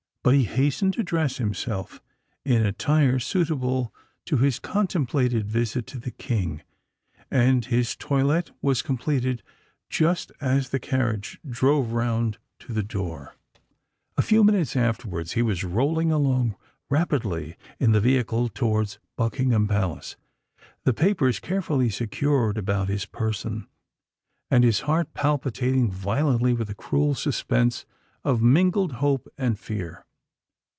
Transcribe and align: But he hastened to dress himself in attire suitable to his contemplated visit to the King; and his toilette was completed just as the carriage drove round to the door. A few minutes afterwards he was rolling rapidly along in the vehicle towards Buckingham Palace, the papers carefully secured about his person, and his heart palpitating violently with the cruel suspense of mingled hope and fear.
But 0.23 0.35
he 0.35 0.43
hastened 0.43 0.93
to 0.93 1.03
dress 1.03 1.37
himself 1.39 1.99
in 2.45 2.63
attire 2.63 3.17
suitable 3.17 3.91
to 4.27 4.37
his 4.37 4.59
contemplated 4.59 5.47
visit 5.47 5.87
to 5.87 5.97
the 5.97 6.11
King; 6.11 6.61
and 7.31 7.65
his 7.65 7.95
toilette 7.95 8.51
was 8.61 8.83
completed 8.83 9.41
just 9.89 10.31
as 10.39 10.69
the 10.69 10.79
carriage 10.79 11.39
drove 11.49 11.91
round 11.93 12.37
to 12.59 12.71
the 12.71 12.83
door. 12.83 13.35
A 14.15 14.21
few 14.21 14.43
minutes 14.43 14.75
afterwards 14.75 15.31
he 15.31 15.41
was 15.41 15.63
rolling 15.63 16.53
rapidly 16.87 17.43
along 17.55 17.75
in 17.79 17.91
the 17.93 17.99
vehicle 17.99 18.47
towards 18.47 18.99
Buckingham 19.15 19.67
Palace, 19.67 20.17
the 20.83 20.93
papers 20.93 21.39
carefully 21.39 21.89
secured 21.89 22.59
about 22.59 22.89
his 22.89 23.07
person, 23.07 23.65
and 24.51 24.63
his 24.63 24.81
heart 24.81 25.15
palpitating 25.15 25.89
violently 25.89 26.53
with 26.53 26.67
the 26.67 26.75
cruel 26.75 27.15
suspense 27.15 27.87
of 28.23 28.43
mingled 28.43 28.91
hope 28.91 29.27
and 29.35 29.57
fear. 29.57 30.05